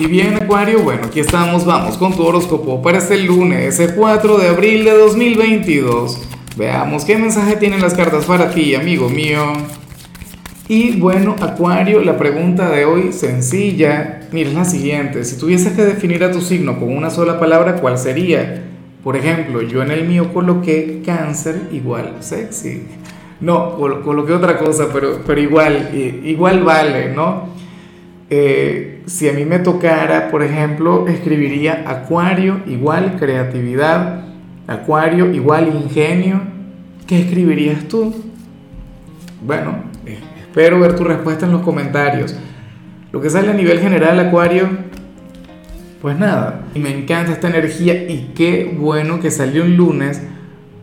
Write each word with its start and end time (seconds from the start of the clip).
Y 0.00 0.06
bien, 0.06 0.34
Acuario, 0.36 0.80
bueno, 0.82 1.02
aquí 1.08 1.20
estamos, 1.20 1.66
vamos 1.66 1.98
con 1.98 2.16
tu 2.16 2.24
horóscopo 2.24 2.80
para 2.80 2.96
este 2.96 3.18
lunes, 3.18 3.78
ese 3.78 3.94
4 3.94 4.38
de 4.38 4.48
abril 4.48 4.82
de 4.82 4.92
2022. 4.92 6.18
Veamos 6.56 7.04
qué 7.04 7.18
mensaje 7.18 7.56
tienen 7.56 7.82
las 7.82 7.92
cartas 7.92 8.24
para 8.24 8.50
ti, 8.50 8.74
amigo 8.74 9.10
mío. 9.10 9.52
Y 10.68 10.98
bueno, 10.98 11.36
Acuario, 11.38 12.00
la 12.00 12.16
pregunta 12.16 12.70
de 12.70 12.86
hoy 12.86 13.12
sencilla, 13.12 14.22
mira, 14.32 14.48
es 14.48 14.54
la 14.54 14.64
siguiente. 14.64 15.22
Si 15.22 15.36
tuvieses 15.36 15.74
que 15.74 15.84
definir 15.84 16.24
a 16.24 16.32
tu 16.32 16.40
signo 16.40 16.80
con 16.80 16.96
una 16.96 17.10
sola 17.10 17.38
palabra, 17.38 17.74
¿cuál 17.74 17.98
sería? 17.98 18.64
Por 19.04 19.18
ejemplo, 19.18 19.60
yo 19.60 19.82
en 19.82 19.90
el 19.90 20.08
mío 20.08 20.32
coloqué 20.32 21.02
cáncer 21.04 21.60
igual 21.72 22.16
sexy. 22.20 22.84
No, 23.42 23.76
coloqué 23.76 24.32
otra 24.32 24.56
cosa, 24.56 24.88
pero, 24.90 25.20
pero 25.26 25.38
igual, 25.42 25.90
igual 26.24 26.64
vale, 26.64 27.12
¿no? 27.12 27.50
Eh, 28.30 28.99
si 29.10 29.28
a 29.28 29.32
mí 29.32 29.44
me 29.44 29.58
tocara, 29.58 30.30
por 30.30 30.44
ejemplo, 30.44 31.08
escribiría 31.08 31.82
acuario 31.84 32.60
igual 32.68 33.16
creatividad, 33.18 34.24
acuario 34.68 35.32
igual 35.32 35.66
ingenio. 35.66 36.40
¿Qué 37.08 37.22
escribirías 37.22 37.88
tú? 37.88 38.14
Bueno, 39.44 39.82
eh, 40.06 40.20
espero 40.40 40.78
ver 40.78 40.94
tu 40.94 41.02
respuesta 41.02 41.44
en 41.44 41.50
los 41.50 41.62
comentarios. 41.62 42.36
Lo 43.10 43.20
que 43.20 43.30
sale 43.30 43.50
a 43.50 43.54
nivel 43.54 43.80
general, 43.80 44.20
acuario, 44.20 44.68
pues 46.00 46.16
nada, 46.16 46.66
y 46.72 46.78
me 46.78 46.96
encanta 46.96 47.32
esta 47.32 47.48
energía 47.48 47.94
y 47.94 48.30
qué 48.36 48.76
bueno 48.78 49.18
que 49.18 49.32
salió 49.32 49.64
un 49.64 49.76
lunes 49.76 50.22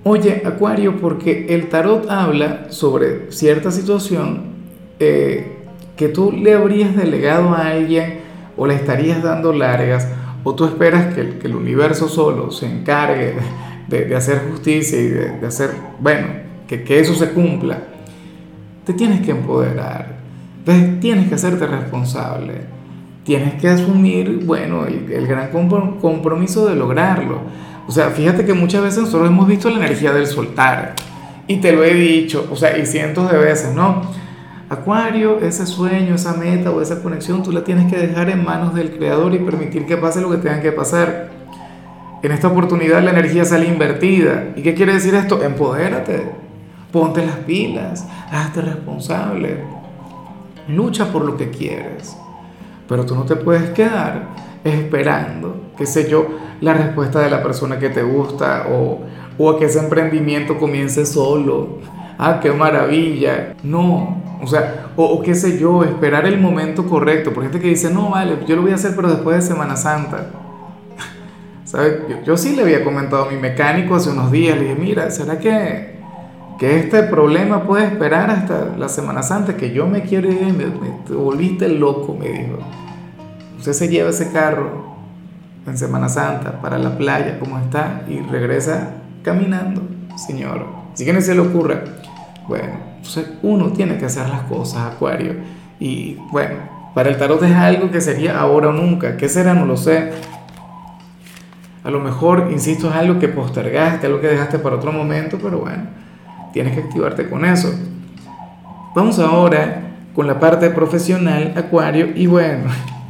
Oye, 0.03 0.41
Acuario, 0.45 1.01
porque 1.01 1.47
el 1.49 1.67
tarot 1.67 2.09
habla 2.09 2.67
sobre 2.69 3.29
cierta 3.29 3.71
situación 3.71 4.53
eh, 4.99 5.56
que 5.97 6.07
tú 6.07 6.31
le 6.31 6.53
habrías 6.53 6.95
delegado 6.95 7.49
a 7.49 7.67
alguien 7.67 8.19
o 8.55 8.65
le 8.65 8.75
estarías 8.75 9.21
dando 9.21 9.51
largas 9.51 10.07
o 10.43 10.55
tú 10.55 10.65
esperas 10.65 11.13
que, 11.13 11.21
el 11.21 11.55
universo 11.55 12.07
solo 12.07 12.51
se 12.51 12.67
encargue 12.67 13.35
de, 13.87 14.15
hacer 14.15 14.43
justicia 14.49 14.99
y 14.99 15.07
de, 15.07 15.45
hacer, 15.45 15.71
bueno, 15.99 16.27
que, 16.67 16.99
eso 16.99 17.13
se 17.15 17.31
cumpla. 17.31 17.79
Te 18.85 18.93
tienes 18.93 19.21
que 19.21 19.31
empoderar, 19.31 20.15
entonces 20.59 20.99
tienes 21.01 21.27
que 21.27 21.35
hacerte 21.35 21.67
responsable, 21.67 22.61
tienes 23.25 23.55
que 23.55 23.67
asumir, 23.67 24.45
bueno, 24.45 24.85
el 24.85 25.27
gran 25.27 25.49
compromiso 25.49 26.65
de 26.67 26.75
lograrlo. 26.75 27.41
O 27.87 27.91
sea, 27.91 28.09
fíjate 28.09 28.45
que 28.45 28.53
muchas 28.53 28.83
veces 28.83 29.03
nosotros 29.03 29.29
hemos 29.29 29.47
visto 29.47 29.69
la 29.69 29.77
energía 29.77 30.11
del 30.13 30.27
soltar. 30.27 30.93
Y 31.47 31.57
te 31.57 31.71
lo 31.71 31.83
he 31.83 31.93
dicho, 31.93 32.47
o 32.51 32.55
sea, 32.55 32.77
y 32.77 32.85
cientos 32.85 33.31
de 33.31 33.37
veces, 33.37 33.73
¿no? 33.73 34.01
Acuario, 34.69 35.39
ese 35.39 35.65
sueño, 35.65 36.15
esa 36.15 36.33
meta 36.33 36.71
o 36.71 36.81
esa 36.81 37.01
conexión, 37.01 37.41
tú 37.41 37.53
la 37.53 37.63
tienes 37.63 37.89
que 37.89 37.97
dejar 37.97 38.29
en 38.29 38.43
manos 38.43 38.75
del 38.75 38.91
Creador 38.91 39.33
y 39.33 39.39
permitir 39.39 39.85
que 39.85 39.95
pase 39.95 40.19
lo 40.19 40.29
que 40.29 40.37
tenga 40.37 40.61
que 40.61 40.73
pasar. 40.73 41.29
En 42.21 42.33
esta 42.33 42.49
oportunidad 42.49 43.01
la 43.01 43.11
energía 43.11 43.45
sale 43.45 43.65
invertida. 43.65 44.49
¿Y 44.57 44.63
qué 44.63 44.73
quiere 44.73 44.93
decir 44.93 45.15
esto? 45.15 45.41
Empodérate, 45.41 46.31
ponte 46.91 47.25
las 47.25 47.37
pilas, 47.37 48.05
hazte 48.29 48.59
responsable, 48.59 49.63
lucha 50.67 51.13
por 51.13 51.23
lo 51.23 51.37
que 51.37 51.49
quieres. 51.49 52.17
Pero 52.89 53.05
tú 53.05 53.15
no 53.15 53.23
te 53.23 53.37
puedes 53.37 53.69
quedar 53.69 54.23
esperando, 54.65 55.71
qué 55.77 55.85
sé 55.85 56.09
yo, 56.09 56.27
la 56.59 56.73
respuesta 56.73 57.21
de 57.21 57.29
la 57.29 57.41
persona 57.41 57.79
que 57.79 57.89
te 57.89 58.03
gusta 58.03 58.65
o, 58.69 58.99
o 59.37 59.49
a 59.49 59.57
que 59.57 59.65
ese 59.65 59.79
emprendimiento 59.79 60.57
comience 60.57 61.05
solo. 61.05 61.77
Ah, 62.17 62.39
qué 62.41 62.51
maravilla. 62.51 63.55
No, 63.63 64.26
o 64.41 64.47
sea, 64.47 64.91
o, 64.95 65.21
qué 65.21 65.35
sé 65.35 65.57
yo, 65.57 65.83
esperar 65.83 66.25
el 66.25 66.39
momento 66.39 66.87
correcto. 66.87 67.33
Por 67.33 67.43
gente 67.43 67.59
que 67.59 67.67
dice, 67.67 67.91
no, 67.91 68.11
vale, 68.11 68.37
yo 68.47 68.55
lo 68.55 68.61
voy 68.61 68.71
a 68.71 68.75
hacer, 68.75 68.95
pero 68.95 69.09
después 69.09 69.37
de 69.37 69.41
Semana 69.41 69.75
Santa. 69.75 70.27
¿Sabes? 71.65 71.99
Yo, 72.25 72.37
sí 72.37 72.55
le 72.55 72.63
había 72.63 72.83
comentado 72.83 73.25
a 73.25 73.31
mi 73.31 73.37
mecánico 73.37 73.95
hace 73.95 74.09
unos 74.09 74.31
días, 74.31 74.57
le 74.57 74.63
dije, 74.63 74.75
mira, 74.75 75.09
¿será 75.09 75.39
que, 75.39 75.97
que 76.59 76.79
este 76.79 77.03
problema 77.03 77.63
puede 77.63 77.85
esperar 77.85 78.29
hasta 78.29 78.75
la 78.77 78.89
Semana 78.89 79.23
Santa? 79.23 79.57
Que 79.57 79.71
yo 79.71 79.87
me 79.87 80.03
quiero 80.03 80.31
ir, 80.31 80.53
me, 80.53 80.65
me 80.65 81.15
volviste 81.15 81.67
loco, 81.67 82.15
me 82.17 82.29
dijo. 82.29 82.59
Usted 83.57 83.73
se 83.73 83.87
lleva 83.87 84.11
ese 84.11 84.31
carro 84.31 84.97
en 85.65 85.77
Semana 85.77 86.09
Santa 86.09 86.61
para 86.61 86.77
la 86.77 86.97
playa 86.97 87.39
como 87.39 87.57
está 87.59 88.03
y 88.07 88.19
regresa 88.19 88.91
caminando, 89.23 89.81
Señor. 90.15 90.65
Si 90.93 91.05
que 91.05 91.13
no 91.13 91.21
se 91.21 91.35
le 91.35 91.41
ocurra. 91.41 91.83
Bueno, 92.47 92.86
entonces 93.07 93.37
uno 93.41 93.71
tiene 93.71 93.97
que 93.97 94.05
hacer 94.05 94.27
las 94.27 94.41
cosas, 94.41 94.93
Acuario. 94.93 95.35
Y 95.79 96.17
bueno, 96.31 96.55
para 96.93 97.09
el 97.09 97.17
tarot 97.17 97.41
es 97.43 97.55
algo 97.55 97.89
que 97.89 98.01
sería 98.01 98.37
ahora 98.37 98.67
o 98.67 98.71
nunca. 98.73 99.15
¿Qué 99.15 99.29
será? 99.29 99.53
No 99.53 99.65
lo 99.65 99.77
sé. 99.77 100.11
A 101.85 101.89
lo 101.89 102.01
mejor, 102.01 102.49
insisto, 102.51 102.89
es 102.89 102.95
algo 102.95 103.17
que 103.17 103.29
postergaste, 103.29 104.07
algo 104.07 104.19
que 104.19 104.27
dejaste 104.27 104.59
para 104.59 104.75
otro 104.75 104.91
momento, 104.91 105.39
pero 105.41 105.59
bueno, 105.59 105.83
tienes 106.51 106.73
que 106.73 106.81
activarte 106.81 107.29
con 107.29 107.45
eso. 107.45 107.73
Vamos 108.93 109.19
ahora 109.19 109.83
con 110.13 110.27
la 110.27 110.37
parte 110.37 110.69
profesional, 110.71 111.53
Acuario, 111.55 112.07
y 112.13 112.27
bueno, 112.27 112.65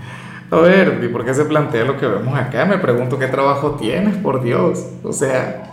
a 0.52 0.58
ver, 0.58 1.02
¿y 1.04 1.08
por 1.08 1.26
qué 1.26 1.34
se 1.34 1.46
plantea 1.46 1.86
lo 1.86 1.98
que 1.98 2.06
vemos 2.06 2.38
acá? 2.38 2.66
Me 2.66 2.78
pregunto 2.78 3.18
qué 3.18 3.28
trabajo 3.28 3.72
tienes, 3.72 4.16
por 4.18 4.44
Dios. 4.44 4.86
O 5.04 5.12
sea, 5.12 5.68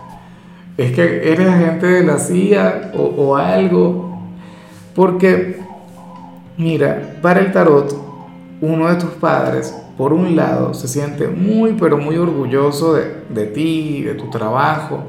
es 0.77 0.91
que 0.91 1.31
eres 1.31 1.47
agente 1.47 1.87
de 1.87 2.03
la 2.03 2.17
CIA 2.17 2.91
o, 2.93 3.35
algo. 3.37 4.04
Porque, 4.95 5.59
mira, 6.57 7.19
para 7.21 7.41
el 7.41 7.51
tarot, 7.51 7.95
uno 8.61 8.87
de 8.87 8.95
tus 8.95 9.11
padres, 9.11 9.75
por 9.97 10.13
un 10.13 10.35
lado, 10.35 10.73
se 10.73 10.87
siente 10.87 11.27
muy, 11.27 11.73
pero 11.73 11.97
muy 11.97 12.17
orgulloso 12.17 12.93
de, 12.93 13.23
de 13.29 13.45
ti, 13.45 14.01
de 14.01 14.15
tu 14.15 14.29
trabajo. 14.29 15.03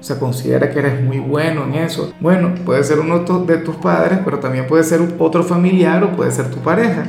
O 0.00 0.02
sea, 0.02 0.18
considera 0.18 0.70
que 0.70 0.78
eres 0.78 1.04
muy 1.04 1.18
bueno 1.18 1.64
en 1.64 1.74
eso. 1.74 2.12
Bueno, 2.20 2.54
puede 2.64 2.82
ser 2.84 2.98
uno 2.98 3.20
de 3.20 3.58
tus 3.58 3.76
padres, 3.76 4.20
pero 4.24 4.38
también 4.38 4.66
puede 4.66 4.84
ser 4.84 5.00
otro 5.18 5.44
familiar 5.44 6.02
o 6.02 6.12
puede 6.12 6.32
ser 6.32 6.50
tu 6.50 6.58
pareja 6.58 7.06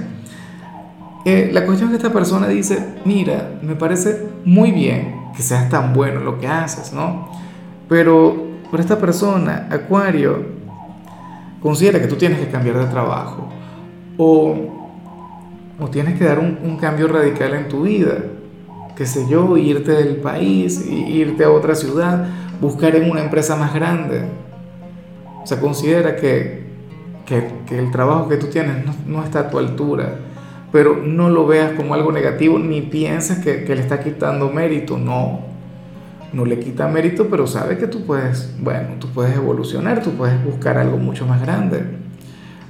la 1.51 1.65
cuestión 1.65 1.89
es 1.89 1.97
que 1.97 2.07
esta 2.07 2.13
persona 2.13 2.47
dice, 2.47 2.85
mira, 3.03 3.59
me 3.61 3.75
parece 3.75 4.27
muy 4.45 4.71
bien 4.71 5.13
que 5.35 5.43
seas 5.43 5.69
tan 5.69 5.93
bueno 5.93 6.19
en 6.19 6.25
lo 6.25 6.39
que 6.39 6.47
haces, 6.47 6.93
¿no? 6.93 7.29
Pero 7.89 8.47
por 8.71 8.79
esta 8.79 8.97
persona, 8.97 9.67
Acuario, 9.69 10.45
considera 11.61 12.01
que 12.01 12.07
tú 12.07 12.15
tienes 12.15 12.39
que 12.39 12.47
cambiar 12.47 12.77
de 12.77 12.85
trabajo 12.85 13.47
o, 14.17 14.55
o 15.79 15.87
tienes 15.89 16.17
que 16.17 16.25
dar 16.25 16.39
un, 16.39 16.59
un, 16.63 16.77
cambio 16.77 17.07
radical 17.07 17.53
en 17.53 17.67
tu 17.67 17.83
vida, 17.83 18.17
qué 18.95 19.05
sé 19.05 19.27
yo, 19.29 19.57
irte 19.57 19.91
del 19.91 20.17
país, 20.17 20.85
irte 20.89 21.43
a 21.43 21.51
otra 21.51 21.75
ciudad, 21.75 22.27
buscar 22.59 22.95
en 22.95 23.09
una 23.09 23.23
empresa 23.23 23.55
más 23.55 23.73
grande. 23.73 24.23
O 25.43 25.47
sea, 25.47 25.59
considera 25.59 26.15
que, 26.15 26.63
que, 27.25 27.47
que 27.67 27.77
el 27.77 27.91
trabajo 27.91 28.27
que 28.27 28.37
tú 28.37 28.47
tienes 28.47 28.85
no, 28.85 28.93
no 29.05 29.23
está 29.23 29.39
a 29.41 29.49
tu 29.49 29.59
altura 29.59 30.17
pero 30.71 30.97
no 30.97 31.29
lo 31.29 31.47
veas 31.47 31.71
como 31.73 31.93
algo 31.93 32.11
negativo 32.11 32.59
ni 32.59 32.81
pienses 32.81 33.39
que, 33.39 33.63
le 33.73 33.81
está 33.81 34.03
quitando 34.03 34.49
mérito, 34.49 34.97
no, 34.97 35.39
no 36.33 36.45
le 36.45 36.59
quita 36.59 36.87
mérito, 36.87 37.27
pero 37.29 37.47
sabe 37.47 37.77
que 37.77 37.87
tú 37.87 38.03
puedes, 38.05 38.53
bueno, 38.59 38.95
tú 38.99 39.07
puedes 39.07 39.35
evolucionar, 39.35 40.01
tú 40.01 40.11
puedes 40.11 40.43
buscar 40.43 40.77
algo 40.77 40.97
mucho 40.97 41.25
más 41.25 41.41
grande, 41.41 41.83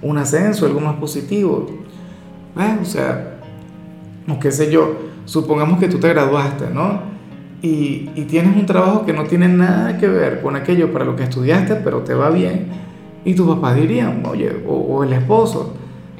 un 0.01 0.17
ascenso, 0.17 0.65
algo 0.65 0.79
más 0.79 0.95
positivo, 0.95 1.67
O 2.55 2.85
sea, 2.85 3.39
o 4.27 4.39
qué 4.39 4.51
sé 4.51 4.71
yo, 4.71 4.95
supongamos 5.25 5.79
que 5.79 5.87
tú 5.87 5.99
te 5.99 6.09
graduaste, 6.09 6.69
¿no? 6.73 7.01
Y, 7.61 8.09
tienes 8.27 8.55
un 8.55 8.65
trabajo 8.65 9.05
que 9.05 9.13
no 9.13 9.23
tiene 9.23 9.47
nada 9.47 9.97
que 9.97 10.07
ver 10.07 10.41
con 10.41 10.55
aquello 10.55 10.91
para 10.91 11.05
lo 11.05 11.15
que 11.15 11.23
estudiaste, 11.23 11.75
pero 11.75 12.01
te 12.01 12.13
va 12.13 12.29
bien, 12.29 12.67
y 13.25 13.33
tus 13.33 13.47
papás 13.47 13.75
dirían, 13.75 14.23
oye, 14.25 14.63
o 14.67 15.03
el 15.03 15.13
esposo, 15.13 15.73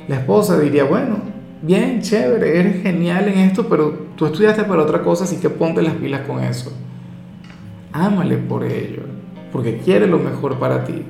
la 0.07 0.15
esposa 0.15 0.59
diría, 0.59 0.85
bueno, 0.85 1.17
bien, 1.61 2.01
chévere, 2.01 2.59
eres 2.59 2.81
genial 2.81 3.27
en 3.27 3.39
esto, 3.39 3.67
pero 3.67 4.07
tú 4.15 4.25
estudiaste 4.25 4.63
para 4.63 4.83
otra 4.83 5.01
cosa, 5.03 5.25
así 5.25 5.37
que 5.37 5.49
ponte 5.49 5.81
las 5.81 5.93
pilas 5.95 6.21
con 6.21 6.43
eso. 6.43 6.71
Ámale 7.97 8.37
por 8.37 8.63
ello, 8.63 9.01
porque 9.51 9.79
quiere 9.79 10.05
lo 10.05 10.19
mejor 10.19 10.59
para 10.59 10.83
ti. 10.83 11.03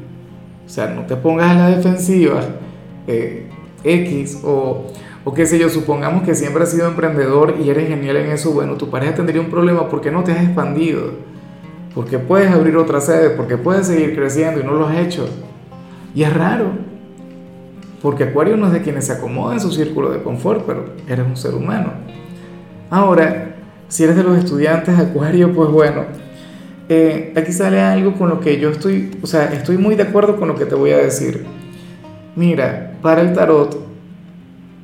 O 0.66 0.69
sea, 0.69 0.88
no 0.88 1.01
te 1.01 1.18
pongas 1.18 1.51
a 1.51 1.54
la 1.56 1.69
defensiva 1.75 2.39
X 3.84 4.42
o, 4.45 4.86
o 5.25 5.34
qué 5.34 5.45
sé 5.45 5.60
yo, 5.60 5.68
supongamos 5.68 6.24
que 6.24 6.34
siempre 6.34 6.63
has 6.63 6.72
sido 6.72 6.88
emprendedor 6.88 7.56
y 7.62 7.69
eres 7.69 7.89
genial 7.89 8.16
en 8.16 8.31
eso, 8.31 8.54
bueno, 8.54 8.75
tu 8.75 8.89
pareja 8.89 9.16
tendría 9.16 9.42
un 9.42 9.50
problema 9.50 9.89
porque 9.89 10.12
no 10.12 10.24
te 10.24 10.31
has 10.31 10.42
expandido, 10.45 11.12
porque 11.94 12.19
puedes 12.19 12.50
abrir 12.51 12.78
otra 12.78 13.01
sede, 13.01 13.31
porque 13.31 13.57
puedes 13.57 13.88
seguir 13.88 14.16
creciendo 14.16 14.62
y 14.62 14.63
no 14.63 14.72
lo 14.72 14.88
has 14.88 14.98
hecho. 14.98 15.28
Y 16.16 16.24
es 16.24 16.33
raro, 16.33 16.72
porque 18.01 18.24
Acuario 18.24 18.56
no 18.56 18.68
es 18.68 18.72
de 18.72 18.81
quienes 18.81 19.07
se 19.07 19.12
acomoda 19.12 19.56
en 19.56 19.60
su 19.60 19.74
círculo 19.74 20.10
de 20.12 20.24
confort, 20.24 20.63
pero 20.66 20.86
eres 21.06 21.25
un 21.25 21.36
ser 21.36 21.54
humano. 21.54 21.92
Ahora, 22.90 23.56
si 23.90 24.06
eres 24.06 24.16
de 24.16 24.24
los 24.24 24.38
estudiantes 24.38 24.98
Acuario, 24.98 25.54
pues 25.54 25.69
bueno, 25.69 26.26
eh, 26.89 27.34
aquí 27.36 27.51
sale 27.51 27.81
algo 27.81 28.13
con 28.13 28.30
lo 28.30 28.39
que 28.39 28.60
yo 28.60 28.69
estoy, 28.69 29.12
o 29.22 29.28
sea, 29.28 29.45
estoy 29.54 29.78
muy 29.78 29.95
de 29.95 30.04
acuerdo 30.04 30.38
con 30.38 30.48
lo 30.48 30.56
que 30.56 30.66
te 30.66 30.75
voy 30.75 30.92
a 30.92 30.98
decir. 30.98 31.45
Mira, 32.36 32.94
para 33.01 33.22
el 33.22 33.34
tarot, 33.34 33.78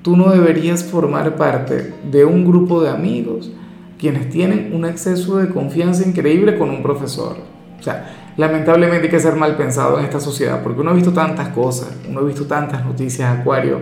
tú 0.01 0.17
no 0.17 0.31
deberías 0.31 0.83
formar 0.83 1.35
parte 1.35 1.93
de 2.11 2.25
un 2.25 2.45
grupo 2.45 2.81
de 2.81 2.89
amigos 2.89 3.51
quienes 3.97 4.29
tienen 4.29 4.71
un 4.73 4.83
exceso 4.83 5.37
de 5.37 5.47
confianza 5.47 6.05
increíble 6.05 6.57
con 6.57 6.69
un 6.69 6.83
profesor. 6.83 7.37
O 7.79 7.81
sea, 7.81 8.33
lamentablemente 8.35 9.05
hay 9.05 9.09
que 9.09 9.19
ser 9.19 9.35
mal 9.37 9.55
pensado 9.55 9.97
en 9.97 10.03
esta 10.03 10.19
sociedad, 10.19 10.61
porque 10.61 10.81
uno 10.81 10.91
ha 10.91 10.93
visto 10.93 11.13
tantas 11.13 11.49
cosas, 11.49 11.89
uno 12.09 12.19
ha 12.19 12.23
visto 12.23 12.45
tantas 12.45 12.83
noticias, 12.85 13.39
Acuario. 13.39 13.79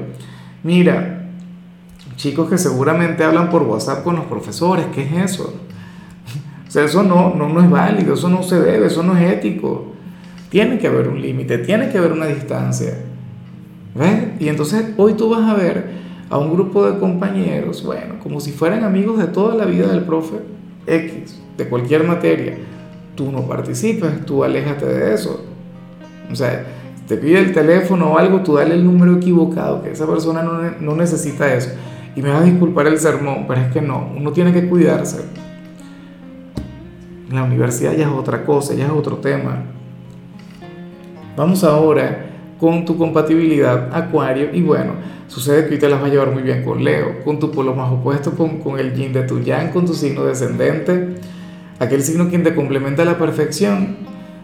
Mira, 0.63 1.27
chicos 2.17 2.49
que 2.49 2.59
seguramente 2.59 3.23
hablan 3.23 3.49
por 3.49 3.63
WhatsApp 3.63 4.03
con 4.03 4.15
los 4.15 4.25
profesores, 4.25 4.85
¿qué 4.93 5.01
es 5.01 5.31
eso? 5.31 5.55
O 6.71 6.73
sea, 6.73 6.85
eso 6.85 7.03
no, 7.03 7.35
no, 7.35 7.49
no 7.49 7.61
es 7.61 7.69
válido, 7.69 8.13
eso 8.13 8.29
no 8.29 8.43
se 8.43 8.57
debe, 8.57 8.87
eso 8.87 9.03
no 9.03 9.17
es 9.17 9.29
ético. 9.29 9.87
Tiene 10.49 10.79
que 10.79 10.87
haber 10.87 11.09
un 11.09 11.21
límite, 11.21 11.57
tiene 11.57 11.89
que 11.89 11.97
haber 11.97 12.13
una 12.13 12.27
distancia. 12.27 12.93
¿Ves? 13.93 14.39
Y 14.39 14.47
entonces 14.47 14.85
hoy 14.95 15.15
tú 15.15 15.31
vas 15.31 15.49
a 15.49 15.53
ver 15.53 15.89
a 16.29 16.37
un 16.37 16.53
grupo 16.53 16.89
de 16.89 16.97
compañeros, 16.97 17.83
bueno, 17.83 18.15
como 18.23 18.39
si 18.39 18.53
fueran 18.53 18.85
amigos 18.85 19.19
de 19.19 19.27
toda 19.27 19.53
la 19.53 19.65
vida 19.65 19.87
del 19.87 20.03
profe 20.05 20.37
X, 20.87 21.41
de 21.57 21.67
cualquier 21.67 22.05
materia. 22.05 22.55
Tú 23.15 23.33
no 23.33 23.41
participes, 23.41 24.25
tú 24.25 24.45
aléjate 24.45 24.85
de 24.85 25.13
eso. 25.13 25.43
O 26.31 26.35
sea, 26.37 26.65
te 27.05 27.17
pide 27.17 27.39
el 27.39 27.51
teléfono 27.51 28.13
o 28.13 28.17
algo, 28.17 28.43
tú 28.43 28.55
dale 28.55 28.75
el 28.75 28.85
número 28.85 29.17
equivocado, 29.17 29.83
que 29.83 29.91
esa 29.91 30.07
persona 30.07 30.41
no, 30.41 30.61
no 30.79 30.95
necesita 30.95 31.53
eso. 31.53 31.71
Y 32.15 32.21
me 32.21 32.29
va 32.29 32.39
a 32.39 32.43
disculpar 32.43 32.87
el 32.87 32.97
sermón, 32.97 33.43
pero 33.45 33.59
es 33.59 33.73
que 33.73 33.81
no, 33.81 34.09
uno 34.15 34.31
tiene 34.31 34.53
que 34.53 34.69
cuidarse. 34.69 35.40
La 37.31 37.43
universidad 37.43 37.93
ya 37.93 38.07
es 38.07 38.11
otra 38.11 38.43
cosa, 38.45 38.73
ya 38.73 38.85
es 38.85 38.91
otro 38.91 39.17
tema. 39.17 39.63
Vamos 41.37 41.63
ahora 41.63 42.27
con 42.59 42.83
tu 42.83 42.97
compatibilidad 42.97 43.89
Acuario 43.95 44.49
y 44.53 44.61
bueno, 44.61 44.93
sucede 45.27 45.65
que 45.65 45.75
hoy 45.75 45.79
te 45.79 45.89
las 45.89 46.01
va 46.01 46.07
a 46.07 46.09
llevar 46.09 46.31
muy 46.31 46.43
bien 46.43 46.63
con 46.63 46.83
Leo, 46.83 47.23
con 47.23 47.39
tu 47.39 47.49
polo 47.49 47.73
más 47.73 47.91
opuesto, 47.91 48.31
con, 48.31 48.77
el 48.77 48.93
yin 48.93 49.13
de 49.13 49.23
tu 49.23 49.39
yang, 49.39 49.71
con 49.71 49.85
tu 49.85 49.93
signo 49.93 50.25
descendente, 50.25 51.15
aquel 51.79 52.03
signo 52.03 52.27
quien 52.27 52.43
te 52.43 52.53
complementa 52.53 53.03
a 53.03 53.05
la 53.05 53.17
perfección. 53.17 53.97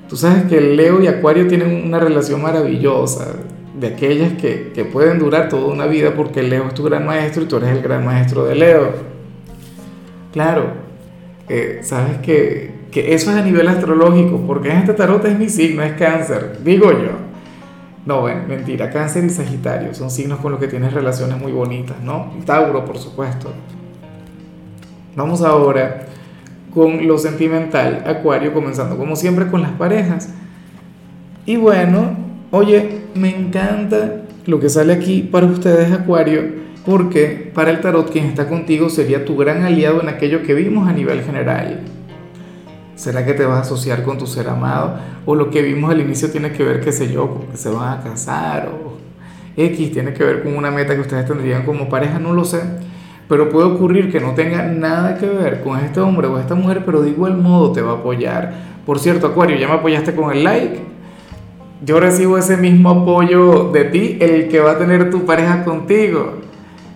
Tú 0.08 0.16
sabes 0.16 0.46
que 0.46 0.62
Leo 0.62 1.02
y 1.02 1.08
Acuario 1.08 1.48
tienen 1.48 1.86
una 1.86 2.00
relación 2.00 2.42
maravillosa, 2.42 3.36
de 3.78 3.88
aquellas 3.88 4.34
que, 4.34 4.72
que 4.74 4.86
pueden 4.86 5.20
durar 5.20 5.50
toda 5.50 5.72
una 5.72 5.86
vida 5.86 6.14
porque 6.16 6.42
Leo 6.42 6.68
es 6.68 6.74
tu 6.74 6.84
gran 6.84 7.06
maestro 7.06 7.44
y 7.44 7.46
tú 7.46 7.58
eres 7.58 7.70
el 7.70 7.82
gran 7.82 8.06
maestro 8.06 8.46
de 8.46 8.56
Leo. 8.56 8.92
Claro, 10.32 10.88
eh, 11.50 11.80
sabes 11.84 12.18
que, 12.18 12.72
que 12.92 13.14
eso 13.14 13.32
es 13.32 13.38
a 13.38 13.42
nivel 13.42 13.68
astrológico, 13.68 14.42
porque 14.46 14.72
en 14.72 14.78
este 14.78 14.94
tarot 14.94 15.24
es 15.26 15.38
mi 15.38 15.50
signo, 15.50 15.84
es 15.84 15.94
cáncer, 15.94 16.60
digo 16.64 16.92
yo. 16.92 17.28
No, 18.06 18.24
mentira, 18.48 18.90
cáncer 18.90 19.26
y 19.26 19.30
sagitario 19.30 19.94
son 19.94 20.10
signos 20.10 20.40
con 20.40 20.54
los 20.54 20.62
que 20.62 20.70
tienes 20.70 20.94
relaciones 20.94 21.38
muy 21.38 21.52
bonitas, 21.52 21.98
¿no? 22.02 22.34
Tauro, 22.46 22.86
por 22.86 22.98
supuesto. 22.98 23.52
Vamos 25.16 25.42
ahora 25.42 26.06
con 26.74 27.06
lo 27.06 27.18
sentimental, 27.18 28.04
Acuario, 28.06 28.54
comenzando 28.54 28.98
como 28.98 29.16
siempre 29.16 29.48
con 29.48 29.62
las 29.62 29.72
parejas. 29.72 30.34
Y 31.46 31.58
bueno, 31.58 32.16
oye, 32.52 33.02
me 33.16 33.36
encanta 33.36 34.22
lo 34.46 34.60
que 34.60 34.70
sale 34.70 34.94
aquí 34.94 35.24
para 35.24 35.48
ustedes, 35.48 35.92
Acuario, 35.92 36.44
porque 36.86 37.52
para 37.54 37.72
el 37.72 37.82
tarot 37.82 38.10
quien 38.10 38.26
está 38.26 38.48
contigo 38.48 38.90
sería 38.90 39.26
tu 39.26 39.36
gran 39.36 39.64
aliado 39.64 40.02
en 40.02 40.08
aquello 40.08 40.44
que 40.44 40.54
vimos 40.54 40.88
a 40.88 40.94
nivel 40.94 41.24
general. 41.24 41.82
¿Será 42.98 43.24
que 43.24 43.36
te 43.36 43.46
vas 43.46 43.60
a 43.60 43.62
asociar 43.62 44.02
con 44.02 44.18
tu 44.18 44.26
ser 44.26 44.50
amado? 44.50 44.96
O 45.28 45.36
lo 45.36 45.52
que 45.52 45.62
vimos 45.62 45.92
al 45.92 46.02
inicio 46.02 46.32
tiene 46.32 46.52
que 46.52 46.64
ver, 46.64 46.82
qué 46.82 46.92
sé 46.92 47.14
yo, 47.14 47.44
que 47.52 47.56
se 47.56 47.70
van 47.70 48.00
a 48.00 48.04
casar 48.04 48.70
o 48.70 48.98
X 49.56 49.92
tiene 49.92 50.14
que 50.14 50.24
ver 50.24 50.42
con 50.42 50.58
una 50.58 50.72
meta 50.72 50.96
que 50.96 51.02
ustedes 51.02 51.28
tendrían 51.28 51.64
como 51.64 51.90
pareja, 51.90 52.18
no 52.18 52.34
lo 52.34 52.44
sé. 52.44 52.60
Pero 53.30 53.50
puede 53.50 53.68
ocurrir 53.68 54.12
que 54.12 54.20
no 54.20 54.34
tenga 54.34 54.64
nada 54.64 55.16
que 55.20 55.28
ver 55.28 55.62
con 55.62 55.80
este 55.80 56.00
hombre 56.00 56.26
o 56.26 56.40
esta 56.40 56.56
mujer, 56.56 56.84
pero 56.86 57.02
de 57.02 57.10
igual 57.10 57.38
modo 57.38 57.72
te 57.72 57.84
va 57.84 57.92
a 57.92 57.96
apoyar. 57.98 58.54
Por 58.84 58.98
cierto, 58.98 59.28
Acuario, 59.28 59.58
ya 59.58 59.68
me 59.68 59.76
apoyaste 59.76 60.16
con 60.16 60.32
el 60.32 60.44
like. 60.44 60.80
Yo 61.86 62.00
recibo 62.00 62.40
ese 62.40 62.58
mismo 62.58 62.90
apoyo 62.90 63.72
de 63.72 63.84
ti, 63.86 64.18
el 64.20 64.48
que 64.48 64.60
va 64.60 64.72
a 64.72 64.78
tener 64.80 65.12
tu 65.12 65.24
pareja 65.24 65.64
contigo. 65.64 66.34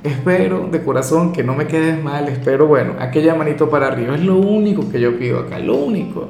Espero 0.03 0.67
de 0.71 0.81
corazón 0.81 1.31
que 1.31 1.43
no 1.43 1.53
me 1.53 1.67
quedes 1.67 2.03
mal, 2.03 2.27
espero, 2.27 2.65
bueno, 2.65 2.93
aquella 2.99 3.35
manito 3.35 3.69
para 3.69 3.87
arriba, 3.87 4.15
es 4.15 4.23
lo 4.23 4.37
único 4.37 4.89
que 4.89 4.99
yo 4.99 5.17
pido 5.19 5.39
acá, 5.39 5.59
lo 5.59 5.75
único. 5.75 6.27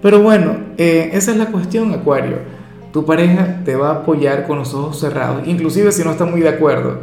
Pero 0.00 0.22
bueno, 0.22 0.56
eh, 0.76 1.10
esa 1.12 1.32
es 1.32 1.38
la 1.38 1.46
cuestión, 1.46 1.92
Acuario. 1.92 2.36
Tu 2.92 3.04
pareja 3.04 3.62
te 3.64 3.74
va 3.74 3.90
a 3.90 3.94
apoyar 3.94 4.46
con 4.46 4.58
los 4.58 4.74
ojos 4.74 5.00
cerrados, 5.00 5.46
inclusive 5.48 5.90
si 5.90 6.04
no 6.04 6.12
está 6.12 6.24
muy 6.24 6.40
de 6.40 6.50
acuerdo. 6.50 7.00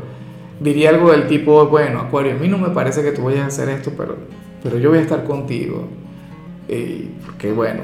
Diría 0.62 0.92
algo 0.92 1.12
del 1.12 1.28
tipo, 1.28 1.66
bueno, 1.68 2.00
Acuario, 2.00 2.32
a 2.32 2.36
mí 2.36 2.48
no 2.48 2.58
me 2.58 2.70
parece 2.70 3.04
que 3.04 3.12
tú 3.12 3.24
vayas 3.24 3.44
a 3.44 3.48
hacer 3.48 3.68
esto, 3.68 3.92
pero, 3.98 4.16
pero 4.64 4.78
yo 4.78 4.90
voy 4.92 5.00
a 5.00 5.02
estar 5.02 5.26
contigo. 5.26 5.90
Eh, 6.70 7.10
porque 7.26 7.52
bueno, 7.52 7.82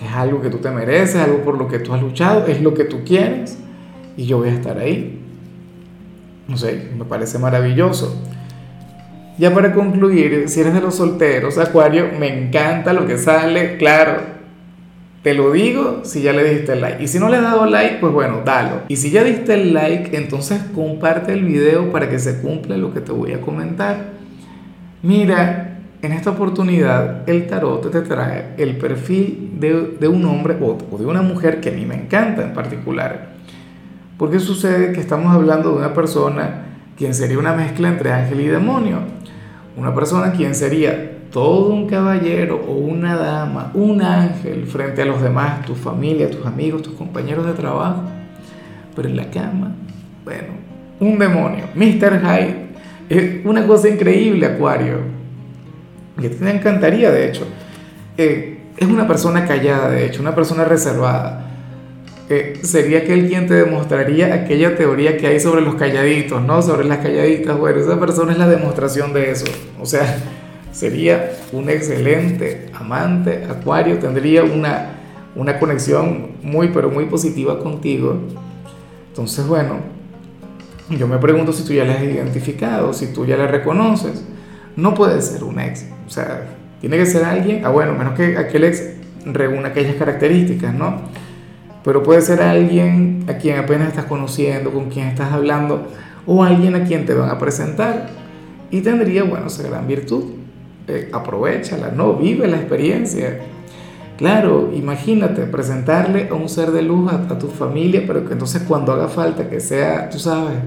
es 0.00 0.12
algo 0.12 0.40
que 0.40 0.48
tú 0.48 0.58
te 0.58 0.70
mereces, 0.70 1.16
algo 1.16 1.38
por 1.38 1.58
lo 1.58 1.66
que 1.66 1.80
tú 1.80 1.92
has 1.92 2.00
luchado, 2.00 2.46
es 2.46 2.62
lo 2.62 2.72
que 2.72 2.84
tú 2.84 3.02
quieres 3.04 3.58
y 4.16 4.26
yo 4.26 4.38
voy 4.38 4.50
a 4.50 4.52
estar 4.52 4.78
ahí. 4.78 5.25
No 6.48 6.56
sé, 6.56 6.90
me 6.96 7.04
parece 7.04 7.38
maravilloso. 7.38 8.22
Ya 9.38 9.52
para 9.52 9.74
concluir, 9.74 10.48
si 10.48 10.60
eres 10.60 10.72
de 10.72 10.80
los 10.80 10.94
solteros, 10.94 11.58
Acuario, 11.58 12.06
me 12.18 12.28
encanta 12.28 12.92
lo 12.92 13.06
que 13.06 13.18
sale, 13.18 13.76
claro. 13.76 14.36
Te 15.22 15.34
lo 15.34 15.52
digo 15.52 16.02
si 16.04 16.22
ya 16.22 16.32
le 16.32 16.48
diste 16.48 16.72
el 16.72 16.80
like. 16.80 17.02
Y 17.02 17.08
si 17.08 17.18
no 17.18 17.28
le 17.28 17.36
has 17.36 17.42
dado 17.42 17.66
like, 17.66 17.96
pues 17.96 18.12
bueno, 18.12 18.42
dalo. 18.44 18.82
Y 18.88 18.96
si 18.96 19.10
ya 19.10 19.24
diste 19.24 19.54
el 19.54 19.74
like, 19.74 20.16
entonces 20.16 20.62
comparte 20.74 21.32
el 21.32 21.44
video 21.44 21.90
para 21.90 22.08
que 22.08 22.18
se 22.18 22.40
cumpla 22.40 22.76
lo 22.76 22.94
que 22.94 23.00
te 23.00 23.12
voy 23.12 23.32
a 23.32 23.40
comentar. 23.40 24.14
Mira, 25.02 25.80
en 26.00 26.12
esta 26.12 26.30
oportunidad 26.30 27.28
el 27.28 27.46
tarot 27.46 27.90
te 27.90 28.00
trae 28.02 28.54
el 28.56 28.76
perfil 28.76 29.50
de, 29.58 30.08
un 30.08 30.24
hombre 30.24 30.56
o, 30.60 30.78
o 30.90 30.98
de 30.98 31.04
una 31.04 31.22
mujer 31.22 31.60
que 31.60 31.70
a 31.70 31.72
mí 31.72 31.84
me 31.84 31.96
encanta 31.96 32.42
en 32.42 32.54
particular. 32.54 33.35
Porque 34.18 34.40
sucede 34.40 34.92
que 34.92 35.00
estamos 35.00 35.34
hablando 35.34 35.72
de 35.72 35.76
una 35.78 35.92
persona 35.92 36.62
quien 36.96 37.14
sería 37.14 37.38
una 37.38 37.52
mezcla 37.52 37.88
entre 37.88 38.12
ángel 38.12 38.40
y 38.40 38.46
demonio. 38.46 39.00
Una 39.76 39.94
persona 39.94 40.32
quien 40.32 40.54
sería 40.54 41.28
todo 41.30 41.74
un 41.74 41.86
caballero 41.86 42.64
o 42.66 42.72
una 42.72 43.14
dama, 43.16 43.70
un 43.74 44.00
ángel 44.00 44.66
frente 44.66 45.02
a 45.02 45.04
los 45.04 45.20
demás, 45.20 45.66
tu 45.66 45.74
familia, 45.74 46.30
tus 46.30 46.46
amigos, 46.46 46.82
tus 46.82 46.94
compañeros 46.94 47.44
de 47.44 47.52
trabajo. 47.52 48.02
Pero 48.94 49.08
en 49.08 49.16
la 49.16 49.30
cama, 49.30 49.74
bueno, 50.24 50.54
un 50.98 51.18
demonio, 51.18 51.64
Mr. 51.74 52.22
Hyde. 52.22 52.66
Es 53.10 53.44
una 53.44 53.66
cosa 53.66 53.88
increíble, 53.90 54.46
Acuario. 54.46 55.00
Ti 56.18 56.28
te 56.28 56.50
encantaría, 56.50 57.10
de 57.10 57.28
hecho. 57.28 57.46
Eh, 58.16 58.58
es 58.78 58.88
una 58.88 59.06
persona 59.06 59.44
callada, 59.44 59.90
de 59.90 60.06
hecho, 60.06 60.22
una 60.22 60.34
persona 60.34 60.64
reservada 60.64 61.45
eh, 62.28 62.58
sería 62.62 62.98
aquel 62.98 63.28
quien 63.28 63.46
te 63.46 63.54
demostraría 63.54 64.34
aquella 64.34 64.76
teoría 64.76 65.16
que 65.16 65.28
hay 65.28 65.38
sobre 65.38 65.60
los 65.60 65.76
calladitos, 65.76 66.42
¿no? 66.42 66.60
Sobre 66.60 66.84
las 66.84 66.98
calladitas. 66.98 67.56
Bueno, 67.56 67.80
esa 67.80 68.00
persona 68.00 68.32
es 68.32 68.38
la 68.38 68.48
demostración 68.48 69.12
de 69.12 69.30
eso. 69.30 69.46
O 69.80 69.86
sea, 69.86 70.18
sería 70.72 71.32
un 71.52 71.70
excelente 71.70 72.66
amante, 72.74 73.44
acuario, 73.48 73.98
tendría 73.98 74.42
una, 74.42 74.96
una 75.36 75.58
conexión 75.58 76.32
muy, 76.42 76.68
pero 76.68 76.90
muy 76.90 77.04
positiva 77.04 77.60
contigo. 77.60 78.18
Entonces, 79.08 79.46
bueno, 79.46 79.78
yo 80.90 81.06
me 81.06 81.18
pregunto 81.18 81.52
si 81.52 81.64
tú 81.64 81.72
ya 81.72 81.84
la 81.84 81.94
has 81.94 82.02
identificado, 82.02 82.92
si 82.92 83.06
tú 83.12 83.24
ya 83.24 83.36
la 83.36 83.46
reconoces. 83.46 84.24
No 84.74 84.94
puede 84.94 85.22
ser 85.22 85.44
un 85.44 85.60
ex. 85.60 85.86
O 86.06 86.10
sea, 86.10 86.44
tiene 86.80 86.98
que 86.98 87.06
ser 87.06 87.24
alguien, 87.24 87.64
ah, 87.64 87.70
bueno, 87.70 87.94
menos 87.94 88.14
que 88.14 88.36
aquel 88.36 88.64
ex 88.64 88.82
reúna 89.24 89.68
aquellas 89.68 89.94
características, 89.94 90.74
¿no? 90.74 91.02
Pero 91.86 92.02
puede 92.02 92.20
ser 92.20 92.42
alguien 92.42 93.24
a 93.28 93.34
quien 93.34 93.58
apenas 93.60 93.90
estás 93.90 94.06
conociendo, 94.06 94.72
con 94.72 94.90
quien 94.90 95.06
estás 95.06 95.32
hablando, 95.32 95.86
o 96.26 96.42
alguien 96.42 96.74
a 96.74 96.82
quien 96.82 97.06
te 97.06 97.14
van 97.14 97.30
a 97.30 97.38
presentar. 97.38 98.08
Y 98.72 98.80
tendría, 98.80 99.22
bueno, 99.22 99.46
esa 99.46 99.62
gran 99.62 99.86
virtud. 99.86 100.24
Eh, 100.88 101.08
aprovechala, 101.12 101.92
¿no? 101.92 102.14
Vive 102.14 102.48
la 102.48 102.56
experiencia. 102.56 103.38
Claro, 104.16 104.72
imagínate 104.74 105.42
presentarle 105.42 106.28
a 106.28 106.34
un 106.34 106.48
ser 106.48 106.72
de 106.72 106.82
luz 106.82 107.12
a, 107.12 107.38
tu 107.38 107.46
familia, 107.46 108.02
pero 108.04 108.26
que 108.26 108.32
entonces 108.32 108.62
cuando 108.66 108.92
haga 108.92 109.06
falta 109.06 109.48
que 109.48 109.60
sea, 109.60 110.10
tú 110.10 110.18
sabes, 110.18 110.58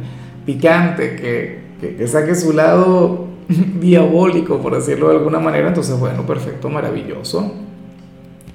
picante, 0.46 1.18
que, 1.18 1.60
que, 1.82 1.96
que 1.98 2.08
saque 2.08 2.34
su 2.34 2.54
lado 2.54 3.28
diabólico, 3.82 4.60
por 4.60 4.74
decirlo 4.74 5.10
de 5.10 5.18
alguna 5.18 5.40
manera, 5.40 5.68
entonces, 5.68 6.00
bueno, 6.00 6.26
perfecto, 6.26 6.70
maravilloso. 6.70 7.56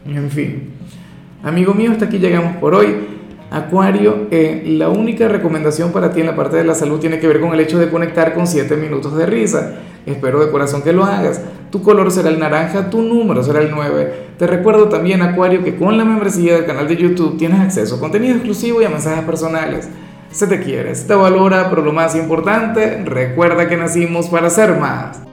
En 0.07 0.31
fin. 0.31 0.74
Amigo 1.45 1.75
mío, 1.75 1.93
hasta 1.93 2.07
aquí 2.07 2.19
llegamos 2.19 2.57
por 2.57 2.75
hoy. 2.75 2.97
Acuario, 3.51 4.29
eh, 4.31 4.63
la 4.67 4.89
única 4.89 5.29
recomendación 5.29 5.93
para 5.93 6.11
ti 6.11 6.21
en 6.21 6.27
la 6.27 6.35
parte 6.35 6.57
de 6.57 6.65
la 6.65 6.75
salud 6.75 6.99
tiene 6.99 7.19
que 7.19 7.29
ver 7.29 7.39
con 7.39 7.53
el 7.53 7.61
hecho 7.61 7.79
de 7.79 7.91
conectar 7.91 8.33
con 8.33 8.47
7 8.47 8.75
minutos 8.77 9.15
de 9.15 9.27
risa. 9.27 9.75
Espero 10.07 10.43
de 10.43 10.51
corazón 10.51 10.81
que 10.81 10.95
lo 10.95 11.05
hagas. 11.05 11.43
Tu 11.71 11.83
color 11.83 12.11
será 12.11 12.31
el 12.31 12.39
naranja, 12.39 12.89
tu 12.89 13.03
número 13.03 13.43
será 13.43 13.61
el 13.61 13.71
9. 13.71 14.13
Te 14.39 14.47
recuerdo 14.47 14.89
también, 14.89 15.21
Acuario, 15.21 15.63
que 15.63 15.77
con 15.77 15.99
la 15.99 16.07
membresía 16.07 16.55
del 16.55 16.65
canal 16.65 16.89
de 16.89 16.97
YouTube 16.97 17.37
tienes 17.37 17.61
acceso 17.61 17.97
a 17.97 18.01
contenido 18.01 18.37
exclusivo 18.37 18.81
y 18.81 18.87
a 18.87 18.89
mensajes 18.89 19.25
personales. 19.25 19.87
se 20.31 20.47
te 20.47 20.61
quiere, 20.61 20.95
se 20.95 21.07
te 21.07 21.15
valora, 21.15 21.69
pero 21.69 21.83
lo 21.83 21.93
más 21.93 22.17
importante, 22.17 23.05
recuerda 23.05 23.69
que 23.69 23.77
nacimos 23.77 24.29
para 24.29 24.49
ser 24.49 24.81
más. 24.81 25.21